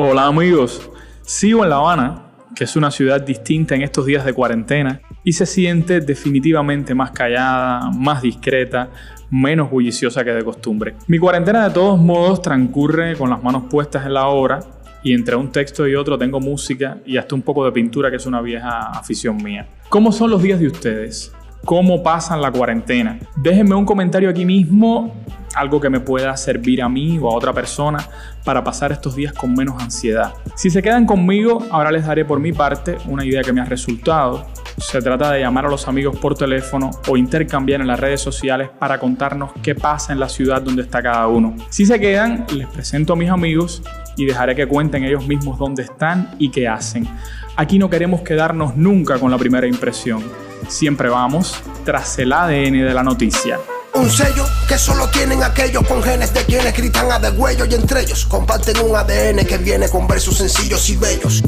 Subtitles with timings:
[0.00, 0.92] Hola amigos,
[1.22, 5.32] sigo en La Habana, que es una ciudad distinta en estos días de cuarentena y
[5.32, 8.90] se siente definitivamente más callada, más discreta,
[9.28, 10.94] menos bulliciosa que de costumbre.
[11.08, 14.60] Mi cuarentena de todos modos transcurre con las manos puestas en la obra
[15.02, 18.18] y entre un texto y otro tengo música y hasta un poco de pintura que
[18.18, 19.66] es una vieja afición mía.
[19.88, 21.32] ¿Cómo son los días de ustedes?
[21.64, 23.18] ¿Cómo pasan la cuarentena?
[23.34, 25.12] Déjenme un comentario aquí mismo,
[25.58, 27.98] algo que me pueda servir a mí o a otra persona
[28.44, 30.32] para pasar estos días con menos ansiedad.
[30.54, 33.64] Si se quedan conmigo, ahora les daré por mi parte una idea que me ha
[33.64, 34.46] resultado.
[34.78, 38.70] Se trata de llamar a los amigos por teléfono o intercambiar en las redes sociales
[38.78, 41.56] para contarnos qué pasa en la ciudad donde está cada uno.
[41.68, 43.82] Si se quedan, les presento a mis amigos
[44.16, 47.08] y dejaré que cuenten ellos mismos dónde están y qué hacen.
[47.56, 50.22] Aquí no queremos quedarnos nunca con la primera impresión.
[50.68, 53.58] Siempre vamos tras el ADN de la noticia.
[53.98, 58.02] Un sello que solo tienen aquellos con genes de quienes gritan a degüello y entre
[58.02, 61.42] ellos comparten un ADN que viene con versos sencillos y bellos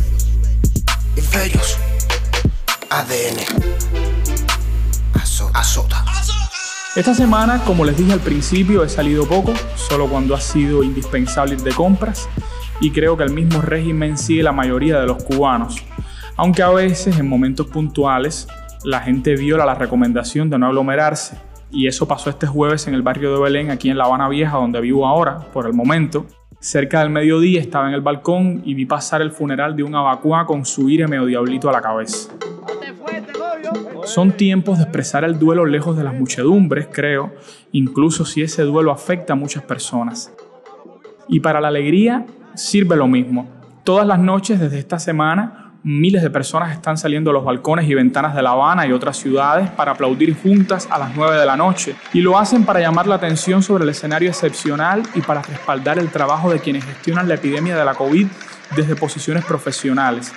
[1.17, 1.79] y feos.
[2.91, 3.39] ADN.
[5.55, 6.05] Azota.
[6.97, 11.55] Esta semana, como les dije al principio, he salido poco, solo cuando ha sido indispensable
[11.55, 12.29] ir de compras
[12.81, 15.77] y creo que el mismo régimen sigue la mayoría de los cubanos,
[16.37, 18.49] aunque a veces en momentos puntuales
[18.83, 21.50] la gente viola la recomendación de no aglomerarse.
[21.73, 24.57] Y eso pasó este jueves en el barrio de Belén, aquí en La Habana Vieja,
[24.57, 26.27] donde vivo ahora, por el momento.
[26.59, 30.45] Cerca del mediodía estaba en el balcón y vi pasar el funeral de un abacuá
[30.47, 32.31] con su ire medio diablito a la cabeza.
[34.05, 37.33] Son tiempos de expresar el duelo lejos de las muchedumbres, creo,
[37.73, 40.33] incluso si ese duelo afecta a muchas personas.
[41.29, 43.49] Y para la alegría sirve lo mismo.
[43.85, 47.95] Todas las noches desde esta semana miles de personas están saliendo a los balcones y
[47.95, 51.57] ventanas de La Habana y otras ciudades para aplaudir juntas a las 9 de la
[51.57, 51.95] noche.
[52.13, 56.11] Y lo hacen para llamar la atención sobre el escenario excepcional y para respaldar el
[56.11, 58.27] trabajo de quienes gestionan la epidemia de la COVID
[58.77, 60.33] desde posiciones profesionales,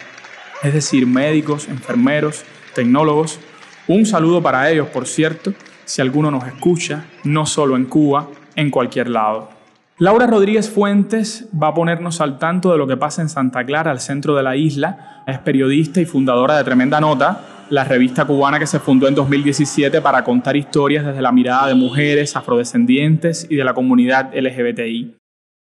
[0.63, 3.39] es decir, médicos, enfermeros, tecnólogos.
[3.87, 5.53] Un saludo para ellos, por cierto,
[5.85, 9.52] si alguno nos escucha, no solo en Cuba, en cualquier lado.
[9.99, 13.91] Laura Rodríguez Fuentes va a ponernos al tanto de lo que pasa en Santa Clara,
[13.91, 15.23] al centro de la isla.
[15.27, 20.01] Es periodista y fundadora de Tremenda Nota, la revista cubana que se fundó en 2017
[20.01, 25.15] para contar historias desde la mirada de mujeres, afrodescendientes y de la comunidad LGBTI.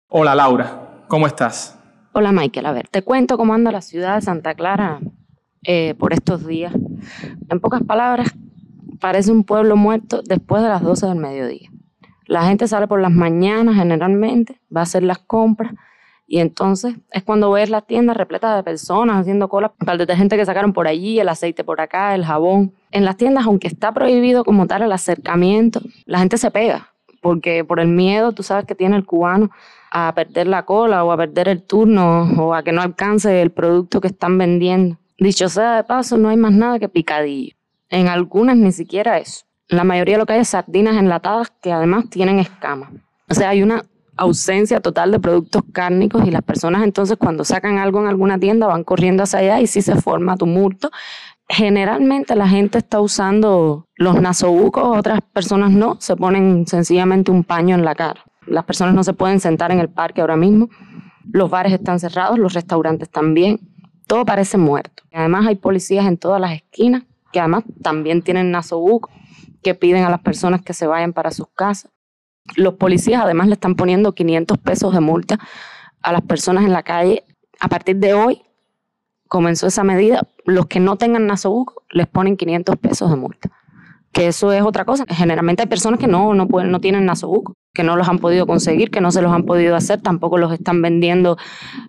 [0.08, 1.78] Hola Laura, ¿cómo estás?
[2.14, 5.02] Hola Michael, a ver, te cuento cómo anda la ciudad de Santa Clara
[5.64, 6.74] eh, por estos días.
[7.50, 8.34] En pocas palabras,
[9.02, 11.70] parece un pueblo muerto después de las 12 del mediodía.
[12.26, 15.74] La gente sale por las mañanas generalmente, va a hacer las compras
[16.26, 20.38] y entonces es cuando ves las tiendas repletas de personas haciendo cola para el detergente
[20.38, 22.74] que sacaron por allí, el aceite por acá, el jabón.
[22.92, 27.64] En las tiendas, aunque está prohibido como tal el acercamiento, la gente se pega porque
[27.64, 29.50] por el miedo, tú sabes que tiene el cubano
[29.92, 33.52] a perder la cola o a perder el turno o a que no alcance el
[33.52, 34.98] producto que están vendiendo.
[35.18, 37.56] Dicho sea de paso, no hay más nada que picadillo.
[37.90, 39.46] En algunas ni siquiera eso.
[39.74, 42.92] La mayoría de lo que hay es sardinas enlatadas que además tienen escamas.
[43.28, 43.84] O sea, hay una
[44.16, 48.68] ausencia total de productos cárnicos y las personas entonces cuando sacan algo en alguna tienda
[48.68, 50.92] van corriendo hacia allá y si se forma tumulto.
[51.50, 57.76] Generalmente la gente está usando los nasobucos, otras personas no, se ponen sencillamente un paño
[57.76, 58.24] en la cara.
[58.46, 60.70] Las personas no se pueden sentar en el parque ahora mismo,
[61.32, 63.60] los bares están cerrados, los restaurantes también,
[64.06, 65.02] todo parece muerto.
[65.12, 69.12] Además hay policías en todas las esquinas que además también tienen nasobucos
[69.64, 71.92] que piden a las personas que se vayan para sus casas.
[72.56, 75.40] Los policías además le están poniendo 500 pesos de multa
[76.02, 77.24] a las personas en la calle.
[77.60, 78.44] A partir de hoy
[79.28, 80.22] comenzó esa medida.
[80.46, 83.50] Los que no tengan nasobuco les ponen 500 pesos de multa.
[84.12, 85.06] Que eso es otra cosa.
[85.08, 88.46] Generalmente hay personas que no, no, pueden, no tienen nasobuco, que no los han podido
[88.46, 91.38] conseguir, que no se los han podido hacer, tampoco los están vendiendo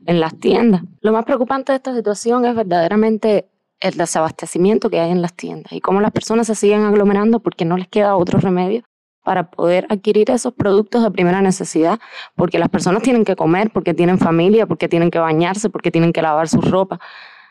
[0.07, 0.85] en las tiendas.
[1.03, 3.51] Lo más preocupante de esta situación es verdaderamente
[3.85, 7.67] el desabastecimiento que hay en las tiendas y cómo las personas se siguen aglomerando porque
[7.67, 8.83] no les queda otro remedio
[9.23, 11.99] para poder adquirir esos productos de primera necesidad,
[12.35, 16.13] porque las personas tienen que comer, porque tienen familia, porque tienen que bañarse, porque tienen
[16.13, 16.99] que lavar su ropa.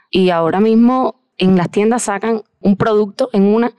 [0.09, 3.71] Y ahora mismo en las tiendas sacan un producto en una,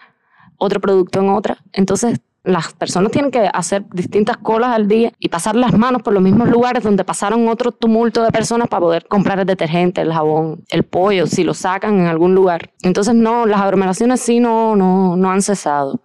[0.56, 1.58] otro producto en otra.
[1.72, 6.12] Entonces las personas tienen que hacer distintas colas al día y pasar las manos por
[6.12, 10.12] los mismos lugares donde pasaron otro tumulto de personas para poder comprar el detergente, el
[10.12, 12.70] jabón, el pollo, si lo sacan en algún lugar.
[12.82, 16.00] Entonces, no, las aglomeraciones sí no, no, no han cesado.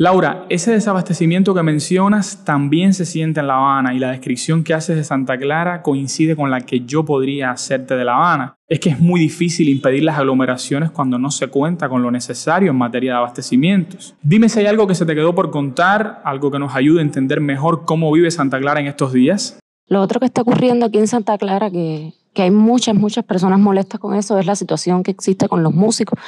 [0.00, 4.72] Laura, ese desabastecimiento que mencionas también se siente en La Habana y la descripción que
[4.72, 8.54] haces de Santa Clara coincide con la que yo podría hacerte de La Habana.
[8.68, 12.70] Es que es muy difícil impedir las aglomeraciones cuando no se cuenta con lo necesario
[12.70, 14.14] en materia de abastecimientos.
[14.22, 17.02] Dime si hay algo que se te quedó por contar, algo que nos ayude a
[17.02, 19.58] entender mejor cómo vive Santa Clara en estos días.
[19.88, 23.58] Lo otro que está ocurriendo aquí en Santa Clara, que que hay muchas, muchas personas
[23.58, 26.18] molestas con eso, es la situación que existe con los músicos,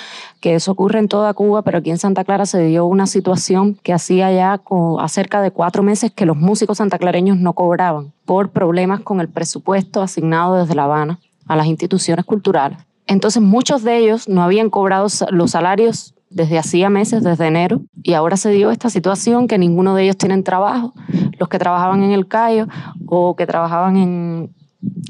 [0.41, 3.75] que eso ocurre en toda Cuba, pero aquí en Santa Clara se dio una situación
[3.83, 4.61] que hacía ya
[5.09, 10.03] cerca de cuatro meses que los músicos santaclareños no cobraban por problemas con el presupuesto
[10.03, 12.79] asignado desde La Habana a las instituciones culturales.
[13.07, 18.13] Entonces muchos de ellos no habían cobrado los salarios desde hacía meses, desde enero, y
[18.13, 20.95] ahora se dio esta situación que ninguno de ellos tienen trabajo,
[21.39, 22.69] los que trabajaban en el Cayo
[23.07, 24.55] o que trabajaban en,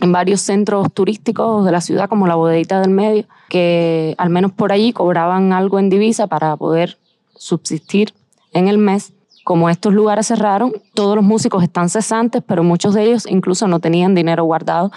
[0.00, 4.52] en varios centros turísticos de la ciudad, como la bodeguita del medio, que al menos
[4.52, 6.98] por allí cobraban algo en divisa para poder
[7.36, 8.12] subsistir
[8.52, 9.12] en el mes.
[9.44, 13.80] Como estos lugares cerraron, todos los músicos están cesantes, pero muchos de ellos incluso no
[13.80, 14.92] tenían dinero guardado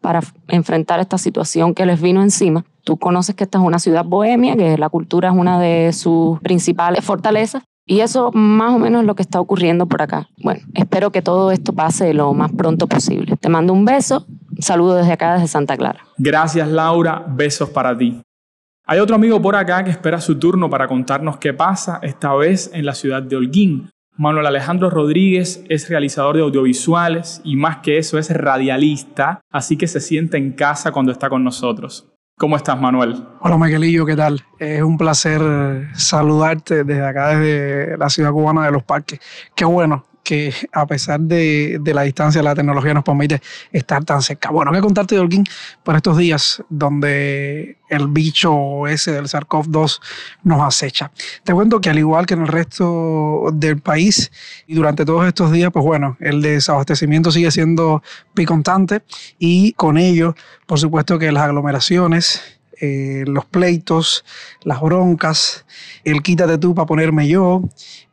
[0.00, 2.64] para enfrentar esta situación que les vino encima.
[2.84, 6.38] Tú conoces que esta es una ciudad bohemia, que la cultura es una de sus
[6.40, 10.28] principales fortalezas, y eso más o menos es lo que está ocurriendo por acá.
[10.42, 13.36] Bueno, espero que todo esto pase lo más pronto posible.
[13.36, 14.26] Te mando un beso,
[14.60, 16.04] saludo desde acá, desde Santa Clara.
[16.18, 18.20] Gracias Laura, besos para ti.
[18.86, 22.70] Hay otro amigo por acá que espera su turno para contarnos qué pasa, esta vez
[22.72, 23.90] en la ciudad de Holguín.
[24.16, 29.86] Manuel Alejandro Rodríguez es realizador de audiovisuales y más que eso es radialista, así que
[29.86, 32.08] se siente en casa cuando está con nosotros.
[32.38, 33.26] ¿Cómo estás, Manuel?
[33.40, 34.44] Hola, Miguelillo, ¿qué tal?
[34.60, 35.40] Es un placer
[35.94, 39.18] saludarte desde acá, desde la ciudad cubana de Los Parques.
[39.56, 43.40] Qué bueno que a pesar de, la distancia, la tecnología nos permite
[43.72, 44.50] estar tan cerca.
[44.50, 45.44] Bueno, a contarte Holguín
[45.82, 50.00] por estos días donde el bicho ese del SARS-CoV-2
[50.42, 51.10] nos acecha.
[51.44, 54.30] Te cuento que al igual que en el resto del país
[54.66, 58.02] y durante todos estos días, pues bueno, el desabastecimiento sigue siendo
[58.34, 59.00] picontante
[59.38, 60.34] y con ello,
[60.66, 62.42] por supuesto que las aglomeraciones,
[62.82, 64.26] eh, los pleitos,
[64.62, 65.64] las broncas,
[66.04, 67.62] el quítate tú para ponerme yo,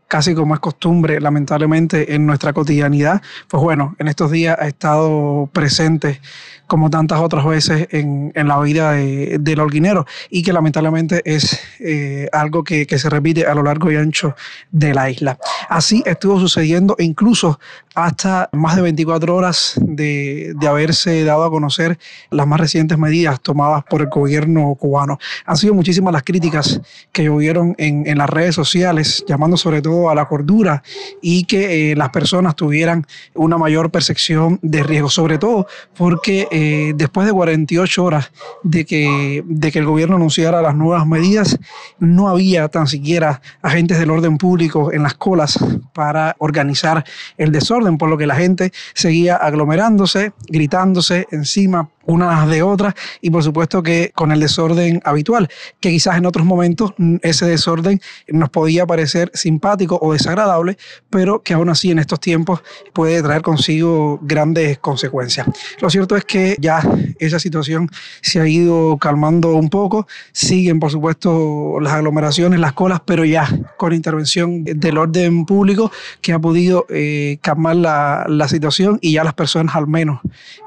[0.08, 5.50] casi como es costumbre, lamentablemente, en nuestra cotidianidad, pues bueno, en estos días ha estado
[5.52, 6.22] presente
[6.68, 12.64] como tantas otras veces en, la vida del holguinero y que lamentablemente es eh, algo
[12.64, 14.36] que, se repite a lo largo y ancho
[14.72, 15.38] de la isla.
[15.70, 17.60] Así estuvo sucediendo incluso
[17.94, 22.00] hasta más de 24 horas de, haberse dado a conocer
[22.32, 25.20] las más recientes medidas tomadas por el gobierno cubano.
[25.46, 26.82] Han sido muchísimas las críticas
[27.12, 30.84] que llovieron en, en las redes sociales, llamando sobre todo a la cordura
[31.22, 36.94] y que eh, las personas tuvieran una mayor percepción de riesgo, sobre todo porque eh,
[36.96, 38.32] después de 48 horas
[38.64, 41.58] de que, de que el gobierno anunciara las nuevas medidas,
[42.00, 45.58] no había tan siquiera agentes del orden público en las colas
[45.94, 47.04] para organizar
[47.38, 53.30] el desorden, por lo que la gente seguía aglomerándose, gritándose encima unas de otras y
[53.30, 55.50] por supuesto que con el desorden habitual,
[55.80, 60.78] que quizás en otros momentos mm, ese desorden nos podía parecer simpático o desagradable,
[61.10, 62.62] pero que aún así en estos tiempos
[62.94, 65.48] puede traer consigo grandes consecuencias.
[65.80, 66.82] Lo cierto es que ya
[67.20, 67.90] esa situación
[68.22, 73.48] se ha ido calmando un poco, siguen por supuesto las aglomeraciones, las colas, pero ya
[73.78, 75.92] con intervención del orden público
[76.22, 80.20] que ha podido eh, calmar la, la, situación y ya las personas al menos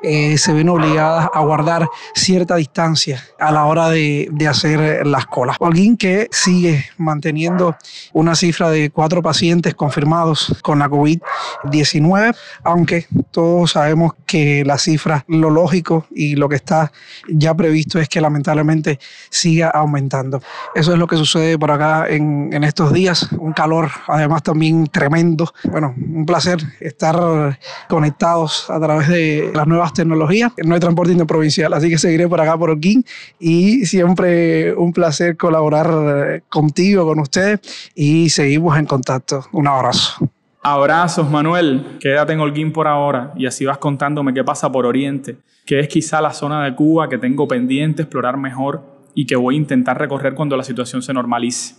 [0.02, 5.26] eh, se ven obligadas a guardar cierta distancia a la hora de, de hacer las
[5.26, 5.56] colas.
[5.60, 7.76] Alguien que sigue manteniendo
[8.12, 15.24] una cifra de cuatro pacientes confirmados con la COVID-19, aunque todos sabemos que la cifra,
[15.28, 16.92] lo lógico y lo que está
[17.28, 18.98] ya previsto es que lamentablemente
[19.30, 20.42] siga aumentando.
[20.74, 24.86] Eso es lo que sucede por acá en, en estos días, un calor además también
[24.86, 25.52] tremendo.
[25.64, 27.58] Bueno, un placer estar
[27.88, 30.52] conectados a través de las nuevas tecnologías.
[30.64, 33.04] No hay transporte provincial, así que seguiré por acá por Oquín
[33.38, 35.90] y siempre un placer colaborar
[36.28, 37.60] eh, contigo, con ustedes
[37.94, 39.44] y seguimos en contacto.
[39.52, 40.30] Un abrazo.
[40.62, 41.98] Abrazos, Manuel.
[42.00, 45.88] Quédate en Holguín por ahora y así vas contándome qué pasa por Oriente, que es
[45.88, 48.82] quizá la zona de Cuba que tengo pendiente explorar mejor
[49.14, 51.76] y que voy a intentar recorrer cuando la situación se normalice.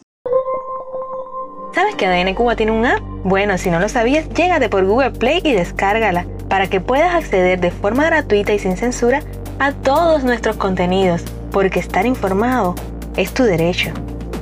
[1.74, 3.00] ¿Sabes que ADN Cuba tiene un app?
[3.24, 7.60] Bueno, si no lo sabías, llégate por Google Play y descárgala para que puedas acceder
[7.60, 9.22] de forma gratuita y sin censura
[9.60, 12.76] a todos nuestros contenidos, porque estar informado
[13.16, 13.92] es tu derecho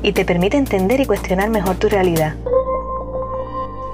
[0.01, 2.35] y te permite entender y cuestionar mejor tu realidad.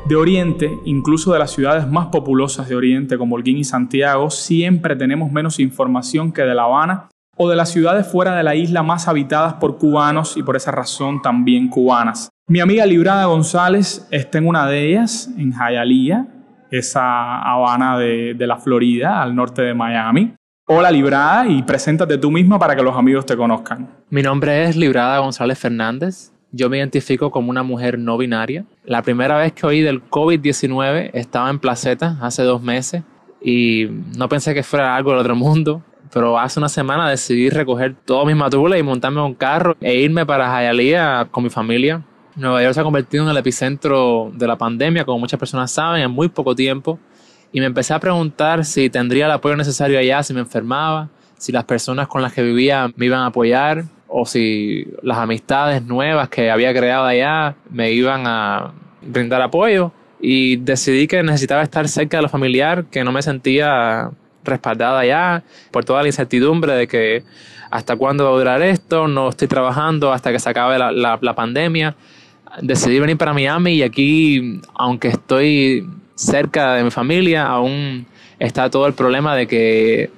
[0.05, 4.95] De Oriente, incluso de las ciudades más populosas de Oriente como Holguín y Santiago, siempre
[4.95, 8.83] tenemos menos información que de La Habana o de las ciudades fuera de la isla
[8.83, 12.29] más habitadas por cubanos y por esa razón también cubanas.
[12.47, 16.27] Mi amiga Librada González está en una de ellas, en Hialeah,
[16.73, 20.33] esa Habana de, la Florida, al norte de Miami.
[20.65, 23.87] Hola Librada y preséntate tú misma para que los amigos te conozcan.
[24.09, 26.31] Mi nombre es Librada González Fernández.
[26.51, 28.65] Yo me identifico como una mujer no binaria.
[28.85, 33.03] La primera vez que oí del COVID-19 estaba en Placeta hace dos meses
[33.39, 33.87] y
[34.17, 35.83] no pensé que fuera algo del otro mundo.
[36.11, 40.25] pero hace una semana decidí recoger todos mis matules y montarme un carro e irme
[40.25, 42.03] para Hialeah con mi familia.
[42.35, 46.01] Nueva York se ha convertido en el epicentro de la pandemia, como muchas personas saben,
[46.01, 46.99] en muy poco tiempo.
[47.51, 51.51] Y me empecé a preguntar si tendría el apoyo necesario allá, si me enfermaba, si
[51.51, 56.29] las personas con las que vivía me iban a apoyar o si las amistades nuevas
[56.29, 58.71] que había creado allá me iban a
[59.01, 59.91] brindar apoyo.
[60.19, 64.09] Y decidí que necesitaba estar cerca de lo familiar, que no me sentía
[64.43, 67.23] respaldada allá por toda la incertidumbre de que
[67.69, 71.35] hasta cuándo va a durar esto, no estoy trabajando hasta que se acabe la, la
[71.35, 71.95] pandemia.
[72.61, 78.05] Decidí venir para Miami y aquí, aunque estoy cerca de mi familia, aún
[78.39, 80.11] está todo el problema de que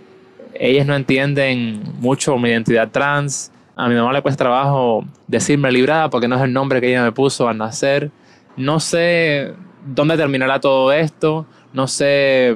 [0.54, 3.52] ellas no entienden mucho mi identidad trans.
[3.76, 7.04] A mi mamá le cuesta trabajo decirme librada porque no es el nombre que ella
[7.04, 8.12] me puso al nacer.
[8.58, 9.54] No sé
[9.86, 12.56] dónde terminará todo esto, no sé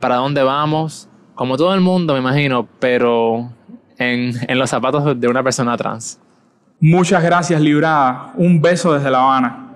[0.00, 3.50] para dónde vamos, como todo el mundo me imagino, pero
[3.98, 6.20] en, en los zapatos de una persona trans.
[6.86, 8.34] Muchas gracias, Librada.
[8.36, 9.68] Un beso desde La Habana.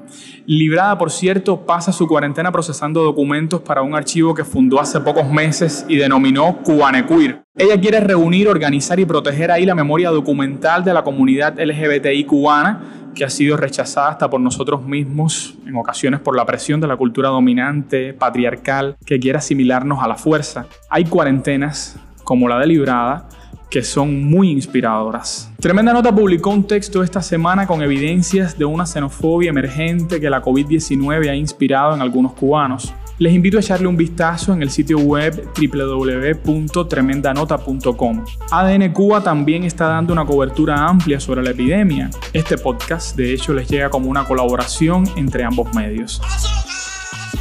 [0.45, 5.27] Librada, por cierto, pasa su cuarentena procesando documentos para un archivo que fundó hace pocos
[5.27, 7.45] meses y denominó Cubanequeer.
[7.57, 12.81] Ella quiere reunir, organizar y proteger ahí la memoria documental de la comunidad LGBTI cubana,
[13.15, 16.99] que ha sido rechazada hasta por nosotros mismos, en ocasiones por la presión de la
[16.99, 20.67] cultura dominante, patriarcal, que quiere asimilarnos a la fuerza.
[20.91, 23.31] Hay cuarentenas, como la de Librada,
[23.71, 25.51] que son muy inspiradoras.
[25.61, 30.43] Tremenda Nota publicó un texto esta semana con evidencias de una xenofobia emergente que la
[30.43, 32.95] COVID-19 ha inspirado en algunos cubanos.
[33.19, 38.25] Les invito a echarle un vistazo en el sitio web www.tremendanota.com.
[38.53, 42.11] ADN Cuba también está dando una cobertura amplia sobre la epidemia.
[42.33, 46.23] Este podcast de hecho les llega como una colaboración entre ambos medios.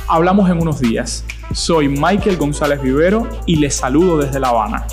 [0.08, 1.24] Hablamos en unos días.
[1.54, 4.88] Soy Michael González Vivero y les saludo desde La Habana.